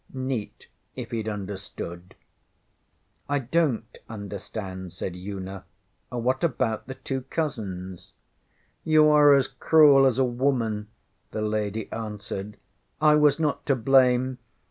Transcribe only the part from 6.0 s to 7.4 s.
ŌĆśWhat about the two